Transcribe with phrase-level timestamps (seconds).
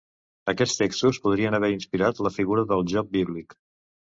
[0.53, 3.57] Aquests textos podrien haver inspirat la figura del Job bíblic.